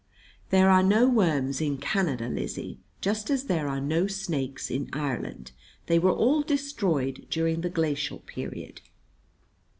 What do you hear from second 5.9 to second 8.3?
were all destroyed during the glacial